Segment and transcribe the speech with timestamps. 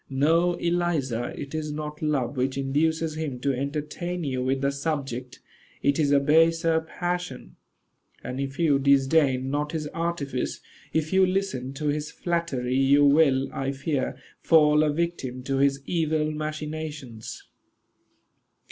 [0.09, 5.39] No, Eliza; it is not love which induces him to entertain you with the subject.
[5.83, 7.55] It is a baser passion;
[8.23, 10.59] and if you disdain not his artifice,
[10.91, 15.83] if you listen to his flattery, you will, I fear, fall a victim to his
[15.85, 17.43] evil machinations.